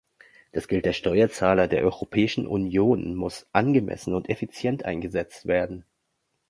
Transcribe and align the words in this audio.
Das 0.51 0.67
Geld 0.67 0.85
der 0.85 0.93
Steuerzahler 0.93 1.67
der 1.67 1.83
Europäischen 1.83 2.47
Union 2.47 3.13
muss 3.13 3.45
angemessen 3.51 4.15
und 4.15 4.29
effizient 4.29 4.83
eingesetzt 4.83 5.45
werden. 5.45 5.85